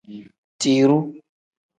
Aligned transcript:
Tiruu. 0.59 1.03